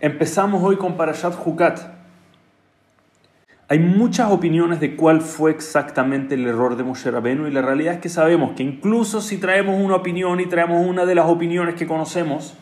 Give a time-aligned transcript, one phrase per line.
[0.00, 1.80] Empezamos hoy con Parashat Hukat.
[3.68, 7.94] Hay muchas opiniones de cuál fue exactamente el error de Moshe Rabenu y la realidad
[7.94, 11.76] es que sabemos que incluso si traemos una opinión y traemos una de las opiniones
[11.76, 12.54] que conocemos,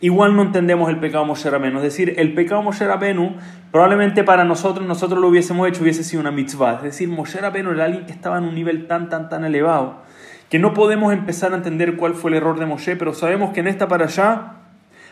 [0.00, 1.76] igual no entendemos el pecado Moshe Rabenu.
[1.76, 3.36] Es decir, el pecado Moshe Rabenu
[3.70, 6.76] probablemente para nosotros, nosotros lo hubiésemos hecho, hubiese sido una mitzvah.
[6.76, 10.02] Es decir, Moshe Rabenu era alguien que estaba en un nivel tan, tan, tan elevado
[10.48, 13.60] que no podemos empezar a entender cuál fue el error de Moshe, pero sabemos que
[13.60, 14.61] en esta para allá,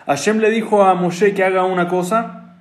[0.07, 2.57] Hashem le dijo a Moshe que haga una cosa,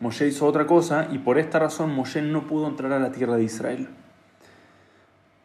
[0.00, 3.36] Moshe hizo otra cosa y por esta razón Moshe no pudo entrar a la tierra
[3.36, 3.88] de Israel.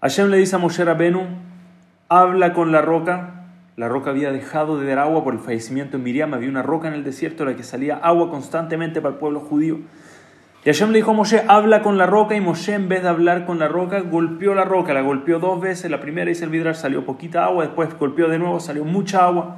[0.02, 1.28] Hashem le dice a Moshe Rabenu,
[2.10, 3.48] habla con la roca.
[3.76, 6.34] La roca había dejado de dar agua por el fallecimiento de Miriam.
[6.34, 9.42] Había una roca en el desierto de la que salía agua constantemente para el pueblo
[9.42, 9.80] judío.
[10.64, 12.36] Y Hashem le dijo a Moshe, habla con la roca.
[12.36, 14.94] Y Moshe, en vez de hablar con la roca, golpeó la roca.
[14.94, 15.92] La golpeó dos veces.
[15.92, 17.66] La primera, dice el vidrar, salió poquita agua.
[17.66, 19.58] Después golpeó de nuevo, salió mucha agua.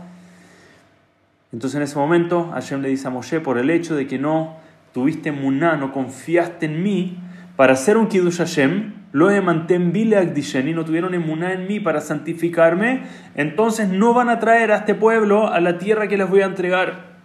[1.54, 4.58] Entonces en ese momento, Hashem le dice a Moshe, por el hecho de que no
[4.94, 7.18] tuviste muná, no confiaste en mí
[7.56, 13.04] para hacer un kiddush Hashem, lo mantén y no tuvieron emuná en mí para santificarme,
[13.36, 16.46] entonces no van a traer a este pueblo a la tierra que les voy a
[16.46, 17.18] entregar.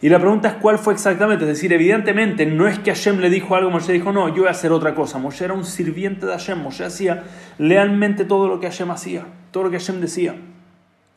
[0.00, 3.30] Y la pregunta es cuál fue exactamente, es decir, evidentemente no es que Hashem le
[3.30, 5.18] dijo algo, Moshe dijo, no, yo voy a hacer otra cosa.
[5.18, 7.24] Moshe era un sirviente de Hashem, Moshe hacía
[7.58, 10.34] lealmente todo lo que Hashem hacía, todo lo que Hashem decía.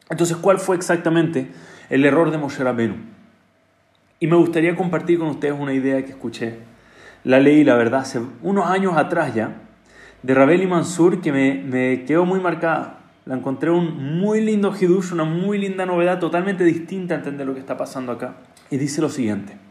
[0.09, 1.51] Entonces, ¿cuál fue exactamente
[1.89, 2.95] el error de Moshe Rabenu?
[4.19, 6.59] Y me gustaría compartir con ustedes una idea que escuché.
[7.23, 9.61] La leí, la verdad, hace unos años atrás ya,
[10.23, 12.99] de Rabel y Mansur, que me, me quedó muy marcada.
[13.25, 17.53] La encontré un muy lindo hidush, una muy linda novedad, totalmente distinta a entender lo
[17.53, 18.35] que está pasando acá.
[18.71, 19.66] Y dice lo siguiente.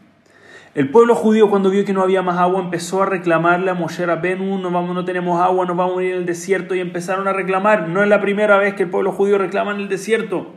[0.77, 4.05] El pueblo judío cuando vio que no había más agua empezó a reclamarle a Moshe
[4.05, 7.27] Rabenu, no, vamos, no tenemos agua, nos vamos a ir en el desierto y empezaron
[7.27, 7.89] a reclamar.
[7.89, 10.53] No es la primera vez que el pueblo judío reclama en el desierto.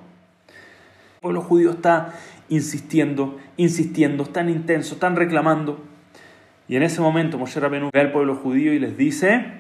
[1.15, 2.13] El pueblo judío está
[2.51, 5.81] insistiendo, insistiendo, tan intenso, tan reclamando.
[6.69, 9.55] Y en ese momento Moshe Rabenu ve al pueblo judío y les dice,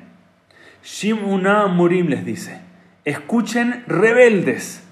[0.84, 2.61] Shimuna Morim les dice,
[3.07, 4.84] escuchen rebeldes,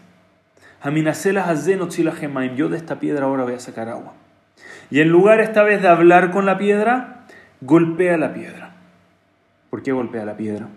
[2.56, 4.14] yo de esta piedra ahora voy a sacar agua.
[4.90, 7.26] Y en lugar esta vez de hablar con la piedra,
[7.60, 8.74] golpea la piedra.
[9.70, 10.68] ¿Por qué golpea la piedra?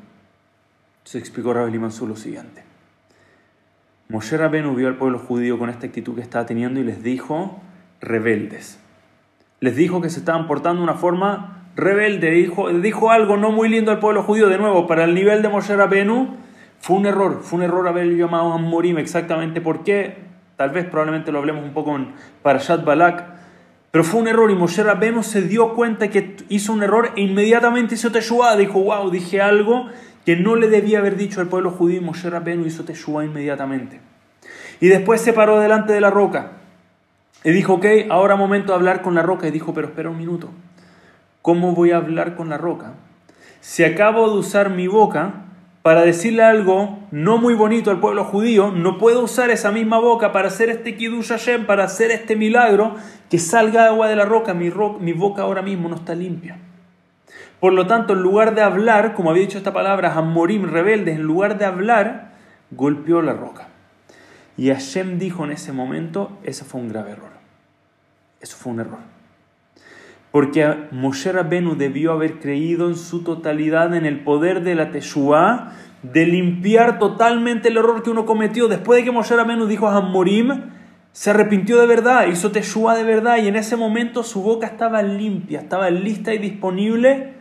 [1.03, 2.63] Se explicó Rabbi Mansur lo siguiente.
[4.09, 7.61] Moshe Rabenu vio al pueblo judío con esta actitud que estaba teniendo y les dijo,
[8.01, 8.79] rebeldes.
[9.61, 12.29] Les dijo que se estaban portando de una forma rebelde.
[12.31, 14.49] Dijo, dijo algo no muy lindo al pueblo judío.
[14.49, 16.35] De nuevo, para el nivel de Moshe Rabenu,
[16.79, 17.39] fue un error.
[17.41, 20.17] Fue un error haber llamado a Morim exactamente por qué.
[20.57, 23.40] Tal vez probablemente lo hablemos un poco en Parashat Balak.
[23.91, 27.21] Pero fue un error y Moshe Rabenu se dio cuenta que hizo un error e
[27.21, 28.55] inmediatamente hizo Teshuvah.
[28.55, 29.87] Dijo, wow, dije algo
[30.25, 33.99] que no le debía haber dicho al pueblo judío, y Moshe Rabbeinu hizo Teshua inmediatamente.
[34.79, 36.53] Y después se paró delante de la roca
[37.43, 39.47] y dijo, ok, ahora momento de hablar con la roca.
[39.47, 40.49] Y dijo, pero espera un minuto,
[41.41, 42.93] ¿cómo voy a hablar con la roca?
[43.61, 45.45] Si acabo de usar mi boca
[45.81, 50.31] para decirle algo no muy bonito al pueblo judío, no puedo usar esa misma boca
[50.31, 52.95] para hacer este Kiddush Hashem, para hacer este milagro,
[53.29, 56.59] que salga agua de la roca, mi, mi boca ahora mismo no está limpia.
[57.59, 61.23] Por lo tanto, en lugar de hablar, como había dicho esta palabra, Hamorim, rebeldes, en
[61.23, 62.31] lugar de hablar,
[62.71, 63.67] golpeó la roca.
[64.57, 67.31] Y Hashem dijo en ese momento, eso fue un grave error.
[68.39, 68.99] Eso fue un error.
[70.31, 75.73] Porque Moshe Rabenu debió haber creído en su totalidad en el poder de la Teshua,
[76.03, 78.67] de limpiar totalmente el error que uno cometió.
[78.67, 80.71] Después de que Moshe Rabenu dijo a Hamorim,
[81.11, 85.03] se arrepintió de verdad, hizo Teshua de verdad, y en ese momento su boca estaba
[85.03, 87.33] limpia, estaba lista y disponible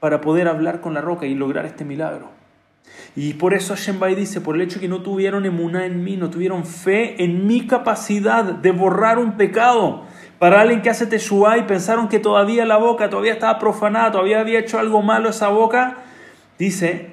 [0.00, 2.30] para poder hablar con la roca y lograr este milagro.
[3.16, 6.30] Y por eso Hashem dice, por el hecho que no tuvieron emuná en mí, no
[6.30, 10.04] tuvieron fe en mi capacidad de borrar un pecado.
[10.40, 14.40] Para alguien que hace Teshua y pensaron que todavía la boca todavía estaba profanada, todavía
[14.40, 15.98] había hecho algo malo esa boca,
[16.58, 17.10] dice,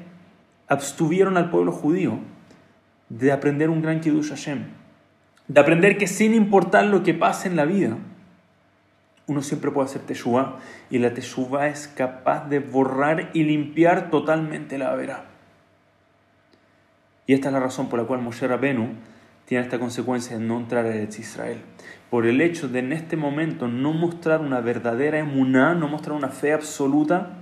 [0.69, 2.19] abstuvieron al pueblo judío
[3.09, 4.67] de aprender un gran Kiddush Hashem,
[5.49, 7.97] de aprender que sin importar lo que pase en la vida,
[9.25, 10.59] uno siempre puede hacer teshuva
[10.89, 15.25] y la teshuva es capaz de borrar y limpiar totalmente la vera.
[17.25, 18.87] Y esta es la razón por la cual Moshe Rabenu
[19.43, 21.61] tiene esta consecuencia de no entrar a Israel.
[22.09, 26.29] Por el hecho de en este momento no mostrar una verdadera emuná, no mostrar una
[26.29, 27.33] fe absoluta,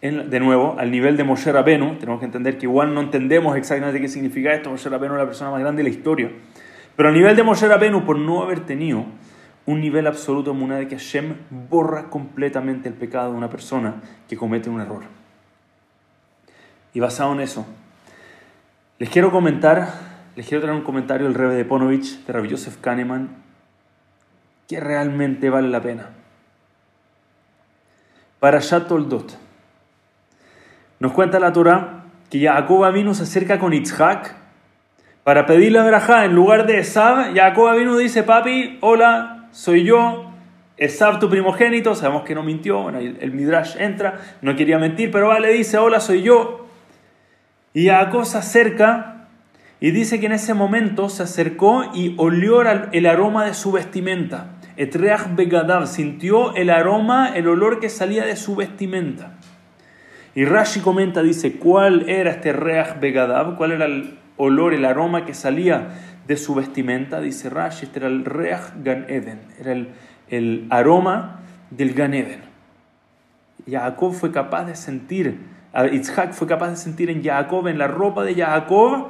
[0.00, 4.00] de nuevo, al nivel de Moshe Rabenu, tenemos que entender que igual no entendemos exactamente
[4.00, 6.30] qué significa esto, Moshe Rabenu es la persona más grande de la historia,
[6.96, 9.04] pero al nivel de Moshe Rabenu, por no haber tenido
[9.64, 11.36] un nivel absoluto de de que Hashem
[11.70, 15.04] borra completamente el pecado de una persona que comete un error.
[16.94, 17.64] Y basado en eso,
[18.98, 19.88] les quiero comentar,
[20.34, 23.28] les quiero traer un comentario del Rebbe de Ponovich, de Rabbi Yosef Kahneman,
[24.72, 26.08] que realmente vale la pena.
[28.40, 29.38] Para Toldot.
[30.98, 34.34] Nos cuenta la Torah que Jacob vino se acerca con Itzhak
[35.24, 37.34] para pedirle a Berajá en lugar de Esab.
[37.34, 40.32] Jacob vino dice, papi, hola, soy yo,
[40.78, 45.38] Esab tu primogénito, sabemos que no mintió, el, Midrash entra, no quería mentir, pero va,
[45.38, 46.66] le dice, hola, soy yo.
[47.74, 49.28] Y Jacob se acerca
[49.80, 54.46] y dice que en ese momento se acercó y olió el aroma de su vestimenta.
[54.76, 59.34] Etreach Begadav sintió el aroma, el olor que salía de su vestimenta.
[60.34, 63.56] Y Rashi comenta, dice, ¿cuál era este Reach Begadav?
[63.56, 65.88] ¿Cuál era el olor, el aroma que salía
[66.26, 67.20] de su vestimenta?
[67.20, 69.72] Dice Rashi, este era el Reach Gan Eden, era
[70.28, 71.40] el aroma
[71.70, 72.40] del Gan Eden.
[73.68, 75.38] Jacob fue capaz de sentir,
[75.92, 79.08] Isaac fue capaz de sentir en Jacob, en la ropa de Jacob,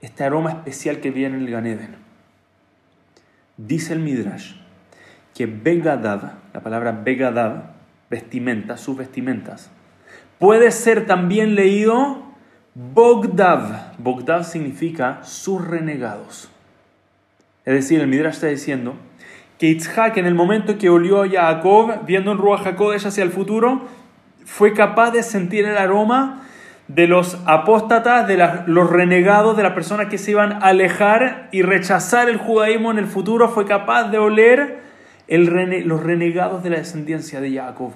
[0.00, 1.96] este aroma especial que viene en el Gan Eden.
[3.56, 4.63] Dice el Midrash
[5.34, 7.74] que Begadav, la palabra Begadav,
[8.08, 9.70] vestimenta, sus vestimentas,
[10.38, 12.22] puede ser también leído
[12.74, 13.94] Bogdav.
[13.98, 16.50] Bogdav significa sus renegados.
[17.64, 18.94] Es decir, el Midrash está diciendo
[19.58, 23.30] que Itzhak en el momento que olió a Jacob, viendo en Ruach HaKodesh hacia el
[23.30, 23.82] futuro,
[24.44, 26.42] fue capaz de sentir el aroma
[26.88, 28.36] de los apóstatas, de
[28.66, 32.98] los renegados, de las personas que se iban a alejar y rechazar el judaísmo en
[32.98, 34.84] el futuro, fue capaz de oler
[35.28, 37.92] los renegados de la descendencia de Jacob.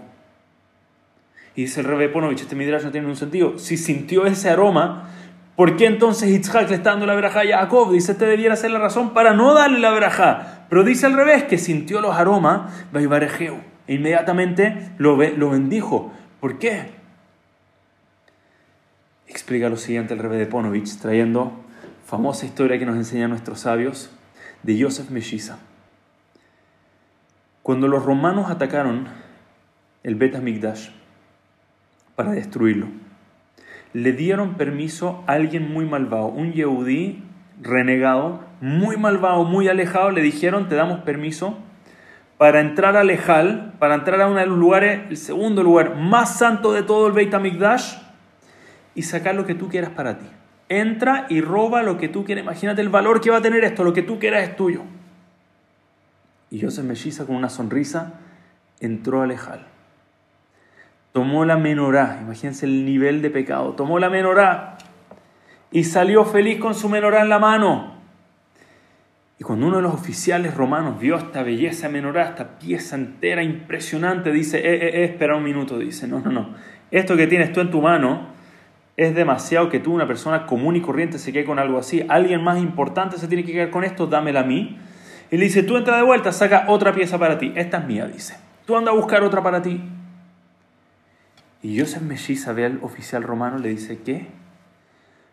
[1.55, 3.59] Y dice el Rebbe Ponovich, este midrash no tiene ningún sentido.
[3.59, 5.11] Si sintió ese aroma,
[5.57, 7.93] ¿por qué entonces Itzhak le está dando la verajá a Jacob?
[7.93, 10.67] Dice, este debiera ser la razón para no darle la verajá.
[10.71, 16.13] Pero dice al revés, que sintió los aromas, e inmediatamente lo, lo bendijo.
[16.41, 16.91] ¿Por qué?
[19.27, 21.53] Explica lo siguiente el rebe de Ponovich, trayendo
[22.07, 24.11] famosa historia que nos enseñan nuestros sabios
[24.63, 25.59] de Joseph Meshiza.
[27.69, 29.09] Cuando los romanos atacaron
[30.03, 30.89] el Bet Migdash
[32.17, 32.87] para destruirlo,
[33.93, 37.23] le dieron permiso a alguien muy malvado, un Yehudí
[37.61, 41.59] renegado, muy malvado, muy alejado, le dijeron, te damos permiso
[42.39, 46.39] para entrar a Lejal, para entrar a uno de los lugares, el segundo lugar más
[46.39, 47.99] santo de todo el Beit HaMikdash,
[48.95, 50.27] y sacar lo que tú quieras para ti.
[50.71, 52.45] Entra y roba lo que tú quieras.
[52.45, 54.85] Imagínate el valor que va a tener esto, lo que tú quieras es tuyo.
[56.51, 58.15] Y Joseph Meshiza con una sonrisa
[58.81, 59.67] entró a Lejal.
[61.13, 64.79] Tomó la menorá, imagínense el nivel de pecado, tomó la menorá
[65.71, 67.99] y salió feliz con su menorá en la mano.
[69.39, 74.33] Y cuando uno de los oficiales romanos vio esta belleza menorá, esta pieza entera impresionante,
[74.33, 76.55] dice, eh, eh, eh, espera un minuto, dice, no, no, no,
[76.91, 78.29] esto que tienes tú en tu mano
[78.97, 82.05] es demasiado que tú, una persona común y corriente, se quede con algo así.
[82.09, 84.77] Alguien más importante se tiene que quedar con esto, dámela a mí.
[85.31, 87.53] Y le dice, tú entra de vuelta, saca otra pieza para ti.
[87.55, 88.37] Esta es mía, dice.
[88.67, 89.81] Tú anda a buscar otra para ti.
[91.63, 94.29] Y Joseph Meshiza ve al oficial romano, le dice, ¿qué?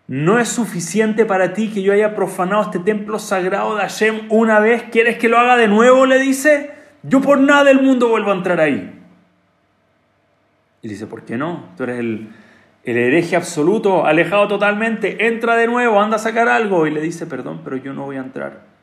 [0.07, 4.59] ¿No es suficiente para ti que yo haya profanado este templo sagrado de Hashem una
[4.59, 4.83] vez?
[4.91, 6.05] ¿Quieres que lo haga de nuevo?
[6.05, 6.71] Le dice.
[7.07, 8.91] Yo por nada del mundo vuelvo a entrar ahí.
[10.81, 11.69] Y dice, ¿por qué no?
[11.77, 12.29] Tú eres el,
[12.83, 15.27] el hereje absoluto, alejado totalmente.
[15.27, 16.87] Entra de nuevo, anda a sacar algo.
[16.87, 18.74] Y le dice, perdón, pero yo no voy a entrar.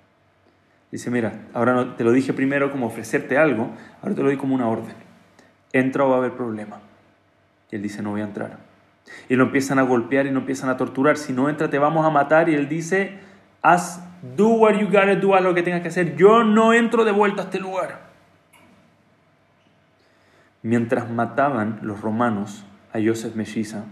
[0.93, 3.71] Dice, mira, ahora no, te lo dije primero como ofrecerte algo,
[4.03, 4.95] ahora te lo doy como una orden.
[5.73, 6.81] Entra o va a haber problema.
[7.71, 8.59] Y él dice, no voy a entrar.
[9.31, 11.17] Y lo empiezan a golpear y lo empiezan a torturar.
[11.17, 12.51] Si no entra, te vamos a matar.
[12.51, 13.19] Y él dice,
[13.63, 14.05] haz,
[14.37, 16.15] do what you gotta do, haz lo que tengas que hacer.
[16.17, 18.13] Yo no entro de vuelta a este lugar.
[20.61, 23.85] Mientras mataban los romanos a Joseph Meshiza,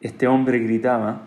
[0.00, 1.22] este hombre gritaba,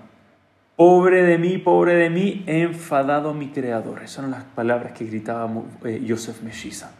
[0.75, 3.99] pobre de mí, pobre de mí, he enfadado a mi creador.
[3.99, 5.49] Esas son las palabras que gritaba
[5.85, 6.91] eh, Joseph Meshiza.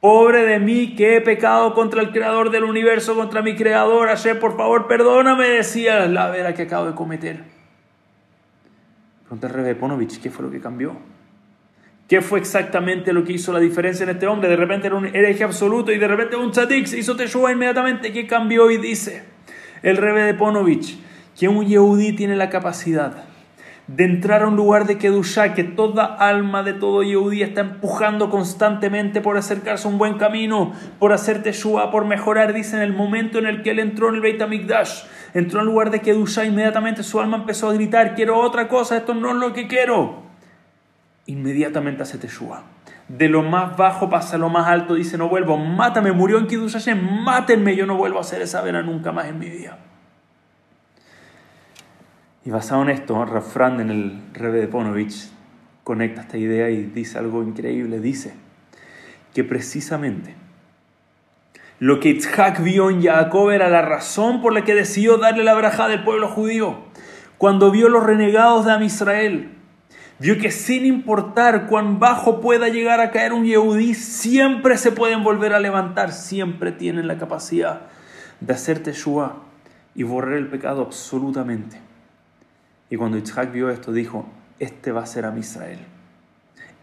[0.00, 4.08] Pobre de mí que he pecado contra el creador del universo, contra mi creador.
[4.08, 7.42] Hashem, por favor, perdóname, decía la vera que acabo de cometer.
[9.22, 10.96] Pregunta Rebe Ponovich, ¿qué fue lo que cambió?
[12.08, 14.48] ¿Qué fue exactamente lo que hizo la diferencia en este hombre?
[14.48, 18.12] De repente era un hereje absoluto y de repente un tzadik se hizo teshuva inmediatamente.
[18.12, 18.70] ¿Qué cambió?
[18.70, 19.24] Y dice
[19.82, 20.98] el Rebe de Ponovich
[21.38, 23.28] que un yehudí tiene la capacidad
[23.88, 28.28] de entrar a un lugar de Kedushá que toda alma de todo Yehudí está empujando
[28.28, 32.52] constantemente por acercarse a un buen camino, por hacer Teshua, por mejorar.
[32.52, 35.66] Dice en el momento en el que él entró en el Beit HaMikdash, entró al
[35.66, 39.36] lugar de Kedushá, inmediatamente su alma empezó a gritar: Quiero otra cosa, esto no es
[39.36, 40.22] lo que quiero.
[41.24, 42.64] Inmediatamente hace Teshua.
[43.08, 46.46] De lo más bajo pasa a lo más alto, dice: No vuelvo, mátame, murió en
[46.46, 49.78] Kedushá, mátenme, yo no vuelvo a hacer esa vena nunca más en mi vida.
[52.48, 55.28] Y basado en esto, Rafran en el Rebe de Ponovich
[55.84, 58.00] conecta esta idea y dice algo increíble.
[58.00, 58.32] Dice
[59.34, 60.34] que precisamente
[61.78, 65.52] lo que Itzhak vio en Jacob era la razón por la que decidió darle la
[65.52, 66.78] braja del pueblo judío.
[67.36, 69.50] Cuando vio los renegados de Amisrael,
[70.18, 75.22] vio que sin importar cuán bajo pueda llegar a caer un Yehudí, siempre se pueden
[75.22, 77.88] volver a levantar, siempre tienen la capacidad
[78.40, 79.42] de hacer Teshua
[79.94, 81.87] y borrar el pecado absolutamente.
[82.90, 84.26] Y cuando Itzhak vio esto, dijo,
[84.58, 85.78] este va a ser a Israel.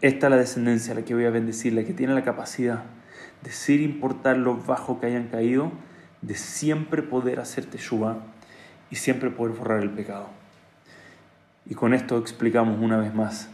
[0.00, 2.84] Esta es la descendencia a la que voy a bendecir, la que tiene la capacidad
[3.42, 5.72] de, sin importar lo bajo que hayan caído,
[6.22, 8.18] de siempre poder hacer Teshuvah
[8.90, 10.28] y siempre poder borrar el pecado.
[11.68, 13.50] Y con esto explicamos una vez más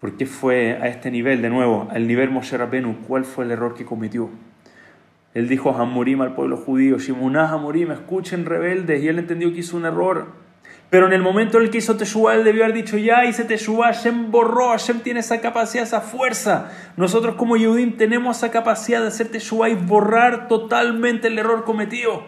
[0.00, 3.50] por qué fue a este nivel, de nuevo, al nivel Moshe Rabenu, cuál fue el
[3.50, 4.30] error que cometió.
[5.34, 9.60] Él dijo a Hamorim al pueblo judío, Shimunah Hamorim, escuchen rebeldes, y él entendió que
[9.60, 10.28] hizo un error.
[10.90, 13.44] Pero en el momento en el que hizo Teshuvah, él debió haber dicho, ya hice
[13.44, 16.70] Teshuvah, Hashem borró, Hashem tiene esa capacidad, esa fuerza.
[16.96, 22.22] Nosotros como Yehudim tenemos esa capacidad de hacer Teshuvah y borrar totalmente el error cometido.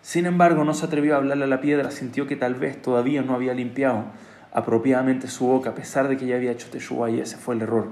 [0.00, 3.20] Sin embargo, no se atrevió a hablarle a la piedra, sintió que tal vez todavía
[3.20, 4.06] no había limpiado
[4.50, 7.60] apropiadamente su boca, a pesar de que ya había hecho Teshuvah y ese fue el
[7.60, 7.88] error.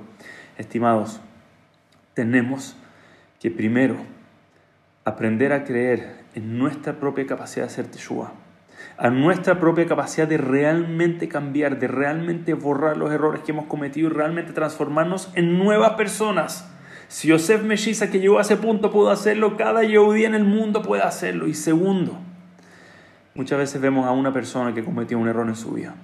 [0.57, 1.21] Estimados,
[2.15, 2.77] tenemos
[3.41, 3.97] que primero
[5.05, 8.48] aprender a creer en nuestra propia capacidad de hacer Teshuvah
[8.99, 14.09] a nuestra propia capacidad de realmente cambiar, de realmente borrar los errores que hemos cometido
[14.09, 16.69] y realmente transformarnos en nuevas personas.
[17.07, 20.83] Si Yosef Meshiza, que llegó a ese punto, pudo hacerlo, cada Yehudi en el mundo
[20.83, 21.47] puede hacerlo.
[21.47, 22.19] Y segundo,
[23.35, 25.95] muchas veces vemos a una persona que cometió un error en su vida.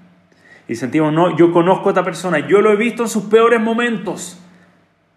[0.68, 3.60] Y sentimos, no, yo conozco a esta persona, yo lo he visto en sus peores
[3.60, 4.38] momentos.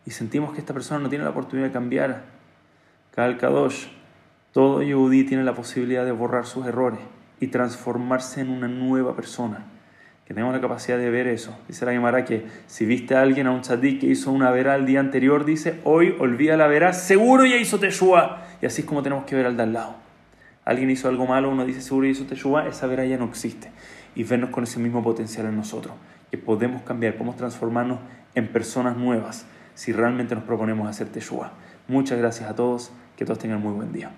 [0.04, 2.24] Y sentimos que esta persona no tiene la oportunidad de cambiar.
[3.12, 3.86] Kal Kadosh,
[4.52, 7.00] todo Yehudi tiene la posibilidad de borrar sus errores
[7.40, 9.66] y transformarse en una nueva persona.
[10.26, 11.58] Que tenemos la capacidad de ver eso.
[11.68, 14.76] Dice la Gemara que si viste a alguien, a un tzadik que hizo una vera
[14.76, 18.44] el día anterior, dice, hoy olvida la vera, seguro ya hizo Teshua.
[18.62, 19.96] Y así es como tenemos que ver al de al lado.
[20.66, 23.72] Alguien hizo algo malo, uno dice, seguro ya hizo Teshua, esa vera ya no existe.
[24.16, 25.96] Y vernos con ese mismo potencial en nosotros.
[26.30, 28.00] Que podemos cambiar, podemos transformarnos
[28.36, 31.54] en personas nuevas si realmente nos proponemos hacer Teshua.
[31.88, 34.12] Muchas gracias a todos, que todos tengan muy buen día.